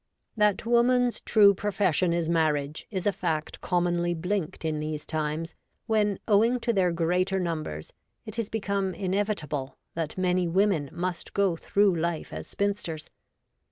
[0.35, 5.53] THAT Woman's true profession is marriage is a fact commonly blinked in these times
[5.85, 7.93] when, owing to their greater numbers,
[8.25, 13.11] it is become in evitable that many women must go through life as spinsters.